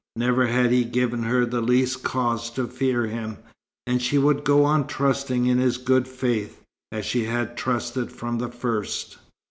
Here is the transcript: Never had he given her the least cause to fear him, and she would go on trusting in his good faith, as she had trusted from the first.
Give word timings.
Never 0.15 0.47
had 0.47 0.71
he 0.71 0.83
given 0.83 1.21
her 1.21 1.45
the 1.45 1.61
least 1.61 2.01
cause 2.01 2.49
to 2.53 2.65
fear 2.65 3.05
him, 3.05 3.37
and 3.85 4.01
she 4.01 4.17
would 4.17 4.43
go 4.43 4.63
on 4.65 4.87
trusting 4.87 5.45
in 5.45 5.59
his 5.59 5.77
good 5.77 6.07
faith, 6.07 6.59
as 6.91 7.05
she 7.05 7.25
had 7.25 7.55
trusted 7.55 8.11
from 8.11 8.39
the 8.39 8.49
first. 8.49 9.19